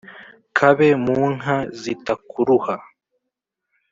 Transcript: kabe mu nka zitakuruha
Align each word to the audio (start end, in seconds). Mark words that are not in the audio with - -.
kabe 0.57 0.87
mu 1.03 1.17
nka 1.35 1.57
zitakuruha 1.81 2.75